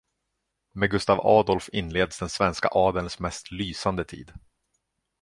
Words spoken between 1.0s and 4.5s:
Adolf inleds den svenska adelns mest lysande tid.